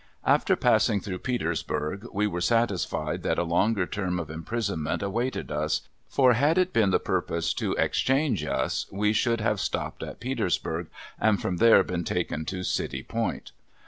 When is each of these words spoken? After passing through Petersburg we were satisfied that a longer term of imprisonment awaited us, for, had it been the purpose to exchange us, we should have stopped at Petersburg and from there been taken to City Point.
After 0.25 0.55
passing 0.55 0.99
through 0.99 1.19
Petersburg 1.19 2.07
we 2.11 2.25
were 2.25 2.41
satisfied 2.41 3.21
that 3.21 3.37
a 3.37 3.43
longer 3.43 3.85
term 3.85 4.17
of 4.19 4.31
imprisonment 4.31 5.03
awaited 5.03 5.51
us, 5.51 5.81
for, 6.09 6.33
had 6.33 6.57
it 6.57 6.73
been 6.73 6.89
the 6.89 6.97
purpose 6.97 7.53
to 7.53 7.73
exchange 7.73 8.43
us, 8.43 8.87
we 8.91 9.13
should 9.13 9.41
have 9.41 9.59
stopped 9.59 10.01
at 10.01 10.19
Petersburg 10.19 10.87
and 11.19 11.39
from 11.39 11.57
there 11.57 11.83
been 11.83 12.03
taken 12.03 12.45
to 12.45 12.63
City 12.63 13.03
Point. 13.03 13.51